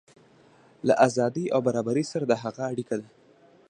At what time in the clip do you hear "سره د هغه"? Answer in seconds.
2.11-2.63